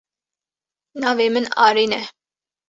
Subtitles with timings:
[1.01, 2.01] Navê min Arîn e.